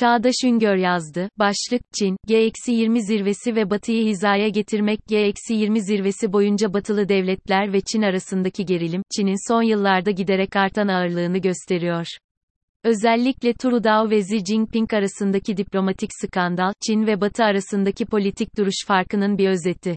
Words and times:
Çağdaş 0.00 0.34
Üngör 0.44 0.76
yazdı. 0.76 1.28
Başlık, 1.38 1.82
Çin, 1.98 2.16
G-20 2.26 3.06
zirvesi 3.06 3.56
ve 3.56 3.70
Batı'yı 3.70 4.04
hizaya 4.04 4.48
getirmek 4.48 5.00
G-20 5.08 5.80
zirvesi 5.80 6.32
boyunca 6.32 6.72
batılı 6.72 7.08
devletler 7.08 7.72
ve 7.72 7.80
Çin 7.80 8.02
arasındaki 8.02 8.64
gerilim, 8.64 9.02
Çin'in 9.16 9.48
son 9.48 9.62
yıllarda 9.62 10.10
giderek 10.10 10.56
artan 10.56 10.88
ağırlığını 10.88 11.38
gösteriyor. 11.38 12.06
Özellikle 12.84 13.52
Trudeau 13.52 14.10
ve 14.10 14.18
Xi 14.18 14.44
Jinping 14.44 14.94
arasındaki 14.94 15.56
diplomatik 15.56 16.10
skandal, 16.22 16.72
Çin 16.86 17.06
ve 17.06 17.20
Batı 17.20 17.44
arasındaki 17.44 18.06
politik 18.06 18.56
duruş 18.56 18.86
farkının 18.86 19.38
bir 19.38 19.48
özeti. 19.48 19.96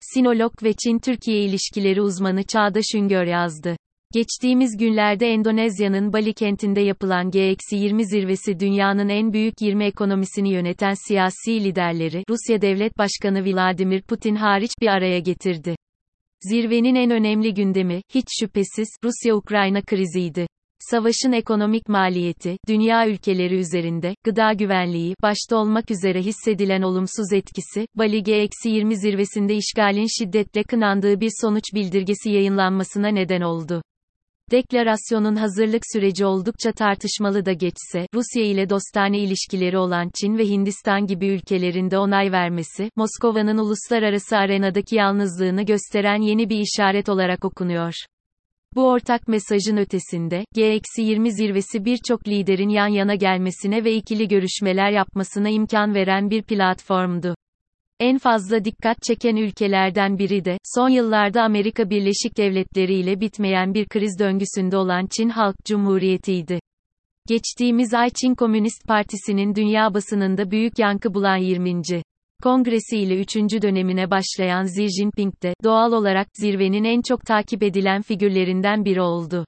Sinolog 0.00 0.62
ve 0.62 0.72
Çin-Türkiye 0.72 1.40
ilişkileri 1.40 2.02
uzmanı 2.02 2.42
Çağdaş 2.42 2.86
Üngör 2.94 3.24
yazdı. 3.24 3.76
Geçtiğimiz 4.12 4.76
günlerde 4.76 5.26
Endonezya'nın 5.26 6.12
Bali 6.12 6.34
kentinde 6.34 6.80
yapılan 6.80 7.30
G-20 7.30 8.04
zirvesi 8.04 8.60
dünyanın 8.60 9.08
en 9.08 9.32
büyük 9.32 9.60
20 9.60 9.84
ekonomisini 9.84 10.52
yöneten 10.52 10.94
siyasi 11.08 11.64
liderleri, 11.64 12.24
Rusya 12.30 12.60
Devlet 12.60 12.98
Başkanı 12.98 13.44
Vladimir 13.44 14.02
Putin 14.02 14.34
hariç 14.34 14.70
bir 14.80 14.86
araya 14.86 15.18
getirdi. 15.18 15.76
Zirvenin 16.40 16.94
en 16.94 17.10
önemli 17.10 17.54
gündemi, 17.54 18.02
hiç 18.14 18.24
şüphesiz, 18.40 18.88
Rusya-Ukrayna 19.04 19.82
kriziydi. 19.82 20.46
Savaşın 20.78 21.32
ekonomik 21.32 21.88
maliyeti, 21.88 22.56
dünya 22.68 23.08
ülkeleri 23.08 23.54
üzerinde, 23.54 24.14
gıda 24.24 24.52
güvenliği, 24.52 25.14
başta 25.22 25.56
olmak 25.56 25.90
üzere 25.90 26.20
hissedilen 26.20 26.82
olumsuz 26.82 27.32
etkisi, 27.32 27.86
Bali 27.94 28.22
G-20 28.22 28.94
zirvesinde 28.94 29.54
işgalin 29.54 30.06
şiddetle 30.18 30.62
kınandığı 30.62 31.20
bir 31.20 31.30
sonuç 31.40 31.64
bildirgesi 31.74 32.30
yayınlanmasına 32.30 33.08
neden 33.08 33.40
oldu. 33.40 33.82
Deklarasyonun 34.50 35.36
hazırlık 35.36 35.82
süreci 35.92 36.26
oldukça 36.26 36.72
tartışmalı 36.72 37.46
da 37.46 37.52
geçse, 37.52 38.06
Rusya 38.14 38.44
ile 38.44 38.70
dostane 38.70 39.18
ilişkileri 39.18 39.78
olan 39.78 40.10
Çin 40.20 40.38
ve 40.38 40.44
Hindistan 40.48 41.06
gibi 41.06 41.26
ülkelerinde 41.26 41.98
onay 41.98 42.32
vermesi, 42.32 42.90
Moskova'nın 42.96 43.58
uluslararası 43.58 44.36
arenadaki 44.36 44.96
yalnızlığını 44.96 45.62
gösteren 45.62 46.22
yeni 46.22 46.50
bir 46.50 46.58
işaret 46.58 47.08
olarak 47.08 47.44
okunuyor. 47.44 47.92
Bu 48.74 48.88
ortak 48.88 49.28
mesajın 49.28 49.76
ötesinde, 49.76 50.44
G-20 50.54 51.30
zirvesi 51.30 51.84
birçok 51.84 52.28
liderin 52.28 52.68
yan 52.68 52.88
yana 52.88 53.14
gelmesine 53.14 53.84
ve 53.84 53.94
ikili 53.94 54.28
görüşmeler 54.28 54.90
yapmasına 54.90 55.48
imkan 55.48 55.94
veren 55.94 56.30
bir 56.30 56.42
platformdu. 56.42 57.34
En 58.00 58.18
fazla 58.18 58.64
dikkat 58.64 59.02
çeken 59.02 59.36
ülkelerden 59.36 60.18
biri 60.18 60.44
de, 60.44 60.58
son 60.74 60.88
yıllarda 60.88 61.42
Amerika 61.42 61.90
Birleşik 61.90 62.36
Devletleri 62.36 62.94
ile 62.94 63.20
bitmeyen 63.20 63.74
bir 63.74 63.86
kriz 63.88 64.18
döngüsünde 64.18 64.76
olan 64.76 65.06
Çin 65.16 65.28
Halk 65.28 65.56
Cumhuriyeti'ydi. 65.64 66.60
Geçtiğimiz 67.28 67.94
ay 67.94 68.10
Çin 68.10 68.34
Komünist 68.34 68.88
Partisi'nin 68.88 69.54
dünya 69.54 69.94
basınında 69.94 70.50
büyük 70.50 70.78
yankı 70.78 71.14
bulan 71.14 71.36
20. 71.36 71.82
Kongresi 72.42 72.98
ile 72.98 73.20
3. 73.20 73.36
dönemine 73.36 74.10
başlayan 74.10 74.66
Xi 74.66 74.86
Jinping 74.98 75.42
de, 75.42 75.54
doğal 75.64 75.92
olarak, 75.92 76.26
zirvenin 76.34 76.84
en 76.84 77.02
çok 77.02 77.26
takip 77.26 77.62
edilen 77.62 78.02
figürlerinden 78.02 78.84
biri 78.84 79.00
oldu. 79.00 79.44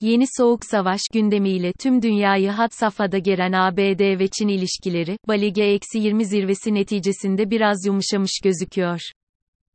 Yeni 0.00 0.24
soğuk 0.36 0.64
savaş 0.64 1.00
gündemiyle 1.12 1.72
tüm 1.80 2.02
dünyayı 2.02 2.50
had 2.50 2.70
safhada 2.72 3.18
geren 3.18 3.52
ABD 3.52 4.18
ve 4.18 4.28
Çin 4.38 4.48
ilişkileri, 4.48 5.16
Bali 5.28 5.52
G-20 5.52 6.24
zirvesi 6.24 6.74
neticesinde 6.74 7.50
biraz 7.50 7.86
yumuşamış 7.86 8.40
gözüküyor. 8.44 9.00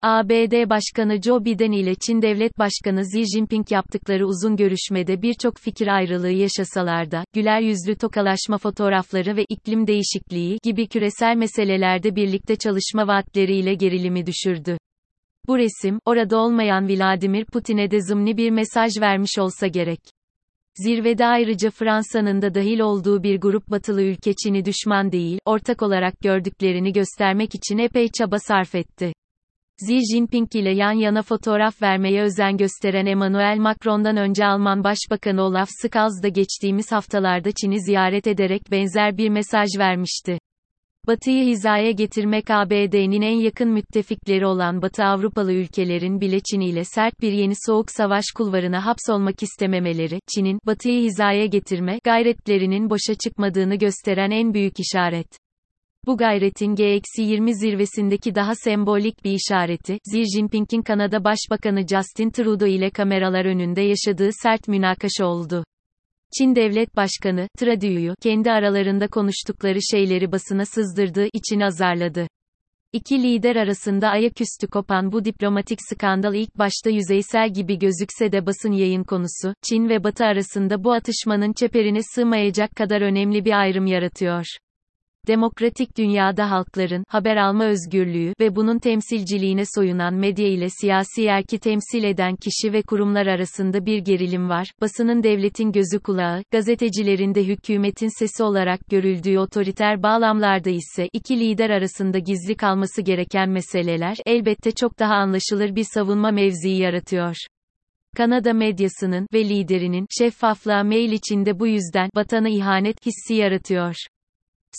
ABD 0.02 0.70
Başkanı 0.70 1.22
Joe 1.22 1.46
Biden 1.46 1.72
ile 1.72 1.96
Çin 1.96 2.22
Devlet 2.22 2.58
Başkanı 2.60 3.02
Xi 3.02 3.24
Jinping 3.36 3.72
yaptıkları 3.72 4.28
uzun 4.28 4.56
görüşmede 4.56 5.22
birçok 5.22 5.58
fikir 5.58 5.88
ayrılığı 5.88 6.32
yaşasalar 6.32 7.12
da, 7.12 7.24
güler 7.34 7.62
yüzlü 7.62 7.96
tokalaşma 7.96 8.58
fotoğrafları 8.58 9.36
ve 9.38 9.46
iklim 9.50 9.88
değişikliği 9.88 10.58
gibi 10.64 10.88
küresel 10.88 11.36
meselelerde 11.36 12.16
birlikte 12.16 12.56
çalışma 12.56 13.08
vaatleriyle 13.08 13.74
gerilimi 13.74 14.26
düşürdü. 14.26 14.78
Bu 15.48 15.58
resim, 15.58 16.00
orada 16.06 16.38
olmayan 16.38 16.90
Vladimir 16.90 17.46
Putin'e 17.46 17.92
de 17.92 18.02
zımni 18.02 18.38
bir 18.38 18.50
mesaj 18.50 18.92
vermiş 19.02 19.40
olsa 19.40 19.68
gerek. 19.68 20.00
Zirvede 20.76 21.26
ayrıca 21.26 21.72
Fransa'nın 21.72 22.42
da 22.42 22.56
dahil 22.56 22.80
olduğu 22.80 23.24
bir 23.24 23.40
grup 23.40 23.72
batılı 23.72 24.02
ülke 24.02 24.34
Çin'i 24.34 24.66
düşman 24.66 25.12
değil, 25.12 25.40
ortak 25.46 25.82
olarak 25.82 26.20
gördüklerini 26.20 26.94
göstermek 26.94 27.56
için 27.56 27.78
epey 27.78 28.08
çaba 28.20 28.40
sarf 28.40 28.76
etti. 28.76 29.14
Xi 29.82 30.00
Jinping 30.14 30.56
ile 30.56 30.72
yan 30.72 30.92
yana 30.92 31.22
fotoğraf 31.22 31.82
vermeye 31.82 32.22
özen 32.22 32.58
gösteren 32.58 33.06
Emmanuel 33.06 33.58
Macron'dan 33.58 34.18
önce 34.18 34.46
Alman 34.46 34.84
Başbakanı 34.84 35.42
Olaf 35.42 35.70
Scholz 35.82 36.24
da 36.24 36.28
geçtiğimiz 36.28 36.92
haftalarda 36.92 37.52
Çin'i 37.52 37.82
ziyaret 37.82 38.28
ederek 38.28 38.62
benzer 38.72 39.18
bir 39.18 39.30
mesaj 39.30 39.70
vermişti. 39.80 40.38
Batı'yı 41.08 41.46
hizaya 41.46 41.92
getirmek 41.92 42.52
ABD'nin 42.52 43.22
en 43.22 43.40
yakın 43.40 43.70
müttefikleri 43.70 44.46
olan 44.46 44.82
Batı 44.82 45.04
Avrupalı 45.04 45.54
ülkelerin 45.54 46.22
bile 46.22 46.40
Çin 46.40 46.62
ile 46.62 46.84
sert 46.84 47.22
bir 47.22 47.32
yeni 47.32 47.54
soğuk 47.66 47.92
savaş 47.92 48.26
kulvarına 48.36 48.86
hapsolmak 48.86 49.44
istememeleri, 49.44 50.20
Çin'in, 50.36 50.60
Batı'yı 50.66 51.02
hizaya 51.02 51.46
getirme, 51.46 52.00
gayretlerinin 52.04 52.90
boşa 52.90 53.16
çıkmadığını 53.24 53.76
gösteren 53.76 54.32
en 54.32 54.54
büyük 54.54 54.80
işaret. 54.80 55.28
Bu 56.06 56.18
gayretin 56.18 56.76
G-20 56.76 57.54
zirvesindeki 57.54 58.36
daha 58.36 58.56
sembolik 58.56 59.24
bir 59.26 59.32
işareti, 59.32 59.94
Xi 59.94 60.24
Jinping'in 60.36 60.82
Kanada 60.82 61.24
Başbakanı 61.24 61.88
Justin 61.88 62.30
Trudeau 62.30 62.72
ile 62.72 62.90
kameralar 62.90 63.46
önünde 63.46 63.82
yaşadığı 63.82 64.30
sert 64.44 64.68
münakaşa 64.68 65.26
oldu. 65.26 65.64
Çin 66.38 66.56
Devlet 66.56 66.96
Başkanı, 66.96 67.48
Trudeau'yu, 67.58 68.16
kendi 68.24 68.52
aralarında 68.52 69.08
konuştukları 69.08 69.80
şeyleri 69.92 70.32
basına 70.32 70.66
sızdırdığı 70.66 71.28
için 71.34 71.60
azarladı. 71.60 72.28
İki 72.94 73.24
lider 73.24 73.56
arasında 73.56 74.10
ayaküstü 74.10 74.68
kopan 74.68 75.12
bu 75.12 75.26
diplomatik 75.26 75.80
skandal 75.90 76.36
ilk 76.36 76.58
başta 76.58 76.90
yüzeysel 76.90 77.54
gibi 77.54 77.80
gözükse 77.80 78.32
de 78.32 78.46
basın 78.46 78.72
yayın 78.72 79.04
konusu, 79.04 79.54
Çin 79.70 79.90
ve 79.90 80.04
Batı 80.04 80.26
arasında 80.26 80.84
bu 80.84 80.94
atışmanın 80.94 81.54
çeperine 81.54 82.00
sığmayacak 82.16 82.76
kadar 82.76 83.02
önemli 83.02 83.46
bir 83.46 83.60
ayrım 83.60 83.86
yaratıyor. 83.86 84.46
Demokratik 85.28 85.98
dünyada 85.98 86.52
halkların, 86.52 87.04
haber 87.08 87.38
alma 87.38 87.66
özgürlüğü 87.66 88.34
ve 88.40 88.56
bunun 88.56 88.80
temsilciliğine 88.80 89.64
soyunan 89.76 90.14
medya 90.14 90.48
ile 90.48 90.68
siyasi 90.82 91.26
erki 91.26 91.60
temsil 91.60 92.04
eden 92.04 92.36
kişi 92.36 92.74
ve 92.74 92.82
kurumlar 92.82 93.28
arasında 93.28 93.86
bir 93.86 93.98
gerilim 93.98 94.50
var. 94.50 94.72
Basının 94.82 95.24
devletin 95.24 95.72
gözü 95.72 96.00
kulağı, 96.00 96.44
gazetecilerin 96.52 97.36
de 97.36 97.44
hükümetin 97.44 98.20
sesi 98.20 98.44
olarak 98.44 98.80
görüldüğü 98.90 99.38
otoriter 99.38 100.04
bağlamlarda 100.04 100.70
ise 100.70 101.08
iki 101.14 101.40
lider 101.40 101.70
arasında 101.70 102.20
gizli 102.20 102.56
kalması 102.56 103.02
gereken 103.02 103.50
meseleler 103.50 104.18
elbette 104.26 104.72
çok 104.72 105.00
daha 105.00 105.14
anlaşılır 105.14 105.76
bir 105.76 105.86
savunma 105.94 106.32
mevzii 106.32 106.78
yaratıyor. 106.78 107.36
Kanada 108.18 108.54
medyasının 108.54 109.28
ve 109.34 109.44
liderinin 109.50 110.08
şeffaflığa 110.18 110.84
mail 110.84 111.12
içinde 111.12 111.60
bu 111.60 111.68
yüzden 111.68 112.10
vatana 112.16 112.50
ihanet 112.50 113.06
hissi 113.06 113.34
yaratıyor. 113.34 113.96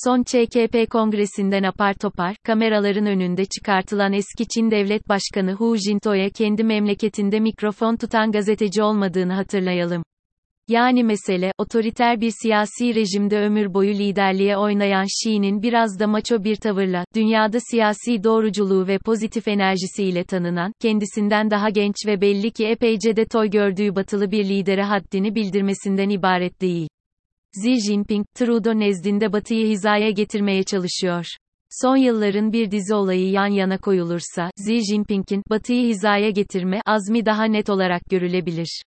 Son 0.04 0.22
ÇKP 0.22 0.86
kongresinden 0.90 1.62
apar 1.62 1.94
topar, 1.94 2.36
kameraların 2.44 3.06
önünde 3.06 3.44
çıkartılan 3.44 4.12
eski 4.12 4.48
Çin 4.48 4.70
Devlet 4.70 5.08
Başkanı 5.08 5.52
Hu 5.52 5.76
Jintao'ya 5.76 6.30
kendi 6.30 6.64
memleketinde 6.64 7.40
mikrofon 7.40 7.96
tutan 7.96 8.32
gazeteci 8.32 8.82
olmadığını 8.82 9.32
hatırlayalım. 9.32 10.02
Yani 10.68 11.04
mesele, 11.04 11.52
otoriter 11.58 12.20
bir 12.20 12.32
siyasi 12.42 12.94
rejimde 12.94 13.38
ömür 13.38 13.74
boyu 13.74 13.94
liderliğe 13.94 14.56
oynayan 14.56 15.04
Xi'nin 15.04 15.62
biraz 15.62 16.00
da 16.00 16.06
maço 16.06 16.44
bir 16.44 16.56
tavırla, 16.56 17.04
dünyada 17.14 17.58
siyasi 17.70 18.24
doğruculuğu 18.24 18.86
ve 18.86 18.98
pozitif 18.98 19.48
enerjisiyle 19.48 20.24
tanınan, 20.24 20.72
kendisinden 20.80 21.50
daha 21.50 21.70
genç 21.70 21.96
ve 22.06 22.20
belli 22.20 22.50
ki 22.50 22.66
epeyce 22.66 23.16
de 23.16 23.24
toy 23.24 23.50
gördüğü 23.50 23.94
batılı 23.96 24.30
bir 24.30 24.44
lidere 24.44 24.82
haddini 24.82 25.34
bildirmesinden 25.34 26.08
ibaret 26.08 26.60
değil. 26.60 26.88
Xi 27.62 27.80
Jinping, 27.80 28.26
Trudeau 28.34 28.78
nezdinde 28.78 29.32
Batı'yı 29.32 29.66
hizaya 29.66 30.10
getirmeye 30.10 30.62
çalışıyor. 30.62 31.26
Son 31.70 31.96
yılların 31.96 32.52
bir 32.52 32.70
dizi 32.70 32.94
olayı 32.94 33.30
yan 33.30 33.46
yana 33.46 33.78
koyulursa, 33.78 34.50
Xi 34.58 34.80
Jinping'in, 34.92 35.42
Batı'yı 35.50 35.88
hizaya 35.88 36.30
getirme, 36.30 36.80
azmi 36.86 37.26
daha 37.26 37.44
net 37.44 37.70
olarak 37.70 38.02
görülebilir. 38.10 38.82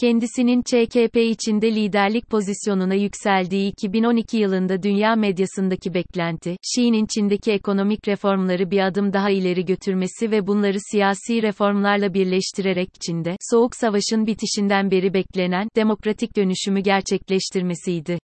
Kendisinin 0.00 0.62
ÇKP 0.62 1.16
içinde 1.16 1.74
liderlik 1.74 2.30
pozisyonuna 2.30 2.94
yükseldiği 2.94 3.72
2012 3.72 4.36
yılında 4.36 4.82
dünya 4.82 5.16
medyasındaki 5.16 5.94
beklenti, 5.94 6.50
Xi'nin 6.50 7.06
Çin'deki 7.06 7.52
ekonomik 7.52 8.08
reformları 8.08 8.70
bir 8.70 8.86
adım 8.86 9.12
daha 9.12 9.30
ileri 9.30 9.64
götürmesi 9.64 10.30
ve 10.30 10.46
bunları 10.46 10.76
siyasi 10.90 11.42
reformlarla 11.42 12.14
birleştirerek 12.14 12.88
Çin'de, 13.06 13.36
Soğuk 13.50 13.76
Savaş'ın 13.76 14.26
bitişinden 14.26 14.90
beri 14.90 15.14
beklenen, 15.14 15.68
demokratik 15.76 16.36
dönüşümü 16.36 16.80
gerçekleştirmesiydi. 16.80 18.18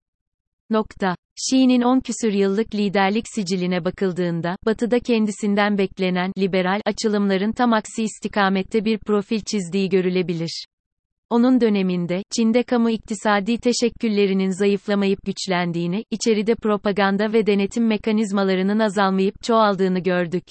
Nokta. 0.70 1.16
Xi'nin 1.36 1.82
10 1.82 2.00
küsür 2.00 2.32
yıllık 2.32 2.74
liderlik 2.74 3.24
siciline 3.34 3.84
bakıldığında, 3.84 4.56
batıda 4.66 5.00
kendisinden 5.00 5.78
beklenen, 5.78 6.32
liberal, 6.38 6.80
açılımların 6.84 7.52
tam 7.52 7.72
aksi 7.72 8.02
istikamette 8.02 8.84
bir 8.84 8.98
profil 8.98 9.40
çizdiği 9.40 9.88
görülebilir. 9.88 10.66
Onun 11.30 11.60
döneminde, 11.60 12.22
Çin'de 12.36 12.62
kamu 12.62 12.90
iktisadi 12.90 13.58
teşekküllerinin 13.58 14.50
zayıflamayıp 14.50 15.18
güçlendiğini, 15.26 16.04
içeride 16.10 16.54
propaganda 16.54 17.32
ve 17.32 17.46
denetim 17.46 17.86
mekanizmalarının 17.86 18.78
azalmayıp 18.78 19.42
çoğaldığını 19.42 19.98
gördük. 19.98 20.44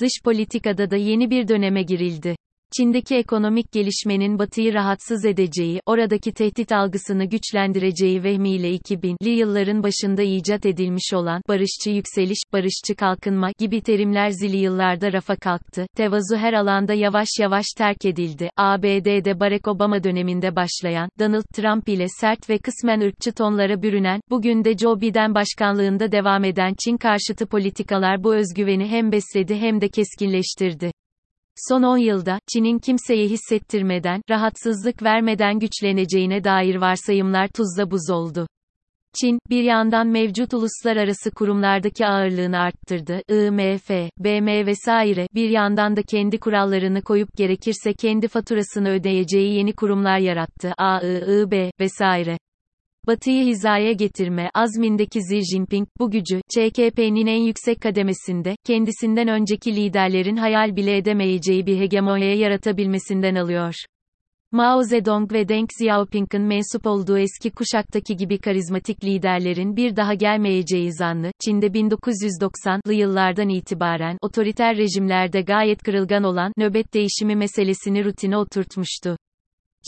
Dış 0.00 0.12
politikada 0.24 0.90
da 0.90 0.96
yeni 0.96 1.30
bir 1.30 1.48
döneme 1.48 1.82
girildi. 1.82 2.36
Çin'deki 2.76 3.16
ekonomik 3.16 3.72
gelişmenin 3.72 4.38
Batı'yı 4.38 4.74
rahatsız 4.74 5.24
edeceği, 5.24 5.80
oradaki 5.86 6.32
tehdit 6.32 6.72
algısını 6.72 7.24
güçlendireceği 7.24 8.22
vehmiyle 8.22 8.76
2000'li 8.76 9.30
yılların 9.30 9.82
başında 9.82 10.22
icat 10.22 10.66
edilmiş 10.66 11.14
olan 11.14 11.42
barışçı 11.48 11.90
yükseliş, 11.90 12.38
barışçı 12.52 12.94
kalkınma 12.96 13.50
gibi 13.58 13.80
terimler 13.80 14.30
zili 14.30 14.56
yıllarda 14.56 15.12
rafa 15.12 15.36
kalktı. 15.36 15.86
Tevazu 15.96 16.36
her 16.36 16.52
alanda 16.52 16.94
yavaş 16.94 17.28
yavaş 17.40 17.66
terk 17.76 18.04
edildi. 18.04 18.50
ABD'de 18.56 19.40
Barack 19.40 19.68
Obama 19.68 20.04
döneminde 20.04 20.56
başlayan, 20.56 21.08
Donald 21.18 21.46
Trump 21.54 21.88
ile 21.88 22.06
sert 22.20 22.50
ve 22.50 22.58
kısmen 22.58 23.00
ırkçı 23.00 23.32
tonlara 23.32 23.82
bürünen, 23.82 24.20
bugün 24.30 24.64
de 24.64 24.76
Joe 24.76 25.00
Biden 25.00 25.34
başkanlığında 25.34 26.12
devam 26.12 26.44
eden 26.44 26.74
Çin 26.84 26.96
karşıtı 26.96 27.46
politikalar 27.46 28.24
bu 28.24 28.34
özgüveni 28.34 28.86
hem 28.88 29.12
besledi 29.12 29.54
hem 29.54 29.80
de 29.80 29.88
keskinleştirdi. 29.88 30.90
Son 31.68 31.82
10 31.82 31.96
yılda, 31.96 32.38
Çin'in 32.52 32.78
kimseye 32.78 33.26
hissettirmeden, 33.26 34.22
rahatsızlık 34.30 35.02
vermeden 35.02 35.58
güçleneceğine 35.58 36.44
dair 36.44 36.76
varsayımlar 36.76 37.48
tuzla 37.48 37.90
buz 37.90 38.10
oldu. 38.10 38.46
Çin, 39.20 39.38
bir 39.50 39.62
yandan 39.62 40.06
mevcut 40.06 40.54
uluslararası 40.54 41.30
kurumlardaki 41.30 42.06
ağırlığını 42.06 42.58
arttırdı, 42.58 43.22
IMF, 43.28 43.90
BM 44.18 44.66
vesaire, 44.66 45.28
bir 45.34 45.50
yandan 45.50 45.96
da 45.96 46.02
kendi 46.02 46.38
kurallarını 46.38 47.02
koyup 47.02 47.28
gerekirse 47.36 47.92
kendi 47.94 48.28
faturasını 48.28 48.88
ödeyeceği 48.88 49.54
yeni 49.54 49.72
kurumlar 49.72 50.18
yarattı, 50.18 50.72
AIIB, 50.78 51.70
vesaire. 51.80 52.38
Batı'yı 53.06 53.44
hizaya 53.44 53.92
getirme 53.92 54.50
azmindeki 54.54 55.18
Xi 55.18 55.40
Jinping, 55.52 55.88
bu 55.98 56.10
gücü, 56.10 56.40
ÇKP'nin 56.48 57.26
en 57.26 57.40
yüksek 57.40 57.80
kademesinde, 57.80 58.56
kendisinden 58.64 59.28
önceki 59.28 59.76
liderlerin 59.76 60.36
hayal 60.36 60.76
bile 60.76 60.96
edemeyeceği 60.96 61.66
bir 61.66 61.80
hegemonya 61.80 62.34
yaratabilmesinden 62.34 63.34
alıyor. 63.34 63.74
Mao 64.52 64.82
Zedong 64.82 65.32
ve 65.32 65.48
Deng 65.48 65.68
Xiaoping'in 65.80 66.42
mensup 66.42 66.86
olduğu 66.86 67.18
eski 67.18 67.50
kuşaktaki 67.50 68.16
gibi 68.16 68.38
karizmatik 68.38 69.04
liderlerin 69.04 69.76
bir 69.76 69.96
daha 69.96 70.14
gelmeyeceği 70.14 70.92
zannı, 70.92 71.30
Çin'de 71.44 71.66
1990'lı 71.66 72.92
yıllardan 72.92 73.48
itibaren 73.48 74.18
otoriter 74.22 74.76
rejimlerde 74.76 75.40
gayet 75.40 75.82
kırılgan 75.82 76.24
olan 76.24 76.52
nöbet 76.56 76.94
değişimi 76.94 77.36
meselesini 77.36 78.04
rutine 78.04 78.36
oturtmuştu. 78.36 79.16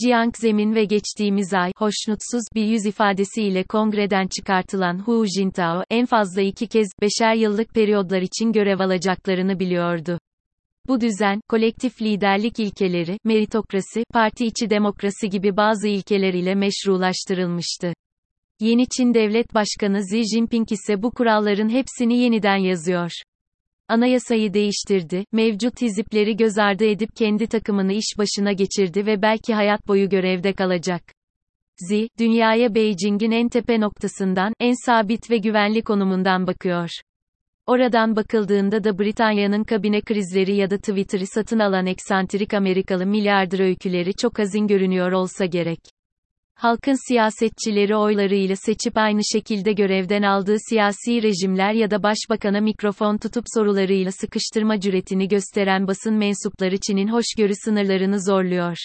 Jiang 0.03 0.37
Zemin 0.37 0.75
ve 0.75 0.85
geçtiğimiz 0.85 1.53
ay, 1.53 1.71
hoşnutsuz 1.77 2.43
bir 2.55 2.65
yüz 2.65 2.85
ifadesiyle 2.85 3.63
kongreden 3.63 4.27
çıkartılan 4.27 4.99
Hu 4.99 5.25
Jintao, 5.37 5.83
en 5.89 6.05
fazla 6.05 6.41
iki 6.41 6.67
kez, 6.67 6.87
beşer 7.01 7.35
yıllık 7.35 7.69
periyodlar 7.69 8.21
için 8.21 8.51
görev 8.51 8.79
alacaklarını 8.79 9.59
biliyordu. 9.59 10.19
Bu 10.87 11.01
düzen, 11.01 11.41
kolektif 11.49 12.01
liderlik 12.01 12.59
ilkeleri, 12.59 13.17
meritokrasi, 13.23 14.03
parti 14.13 14.45
içi 14.45 14.69
demokrasi 14.69 15.29
gibi 15.29 15.57
bazı 15.57 15.87
ilkeler 15.87 16.33
ile 16.33 16.55
meşrulaştırılmıştı. 16.55 17.93
Yeni 18.59 18.85
Çin 18.97 19.13
Devlet 19.13 19.53
Başkanı 19.53 19.99
Xi 19.99 20.23
Jinping 20.35 20.71
ise 20.71 21.03
bu 21.03 21.11
kuralların 21.11 21.69
hepsini 21.69 22.17
yeniden 22.17 22.57
yazıyor. 22.57 23.11
Anayasayı 23.89 24.53
değiştirdi, 24.53 25.25
mevcut 25.31 25.81
hizipleri 25.81 26.37
göz 26.37 26.57
ardı 26.57 26.85
edip 26.85 27.15
kendi 27.15 27.47
takımını 27.47 27.93
iş 27.93 28.17
başına 28.17 28.51
geçirdi 28.51 29.05
ve 29.05 29.21
belki 29.21 29.53
hayat 29.53 29.87
boyu 29.87 30.09
görevde 30.09 30.53
kalacak. 30.53 31.01
Xi, 31.81 32.09
dünyaya 32.19 32.75
Beijing'in 32.75 33.31
en 33.31 33.49
tepe 33.49 33.79
noktasından, 33.79 34.53
en 34.59 34.85
sabit 34.85 35.31
ve 35.31 35.37
güvenli 35.37 35.81
konumundan 35.81 36.47
bakıyor. 36.47 36.89
Oradan 37.67 38.15
bakıldığında 38.15 38.83
da 38.83 38.99
Britanya'nın 38.99 39.63
kabine 39.63 40.01
krizleri 40.01 40.55
ya 40.55 40.69
da 40.69 40.77
Twitter'ı 40.77 41.27
satın 41.27 41.59
alan 41.59 41.85
eksantrik 41.85 42.53
Amerikalı 42.53 43.05
milyarder 43.05 43.59
öyküleri 43.59 44.13
çok 44.13 44.39
azin 44.39 44.67
görünüyor 44.67 45.11
olsa 45.11 45.45
gerek. 45.45 45.79
Halkın 46.59 47.07
siyasetçileri 47.07 47.95
oylarıyla 47.95 48.55
seçip 48.55 48.97
aynı 48.97 49.21
şekilde 49.33 49.73
görevden 49.73 50.21
aldığı 50.21 50.55
siyasi 50.69 51.23
rejimler 51.23 51.73
ya 51.73 51.91
da 51.91 52.03
başbakana 52.03 52.61
mikrofon 52.61 53.17
tutup 53.17 53.43
sorularıyla 53.53 54.11
sıkıştırma 54.11 54.79
cüretini 54.79 55.27
gösteren 55.27 55.87
basın 55.87 56.13
mensupları 56.13 56.77
Çin'in 56.87 57.07
hoşgörü 57.07 57.53
sınırlarını 57.65 58.21
zorluyor. 58.21 58.77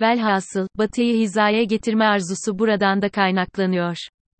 Velhasıl, 0.00 0.66
Batı'yı 0.78 1.16
hizaya 1.16 1.64
getirme 1.64 2.04
arzusu 2.04 2.58
buradan 2.58 3.02
da 3.02 3.08
kaynaklanıyor. 3.08 3.96